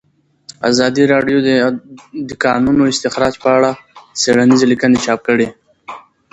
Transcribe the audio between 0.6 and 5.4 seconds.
ازادي راډیو د د کانونو استخراج په اړه څېړنیزې لیکنې چاپ